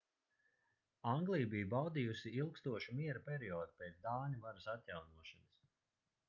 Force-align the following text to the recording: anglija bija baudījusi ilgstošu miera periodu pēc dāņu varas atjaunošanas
anglija 1.11 1.49
bija 1.51 1.67
baudījusi 1.73 2.31
ilgstošu 2.39 2.95
miera 3.01 3.21
periodu 3.29 3.77
pēc 3.83 4.01
dāņu 4.07 4.41
varas 4.47 4.67
atjaunošanas 4.75 5.71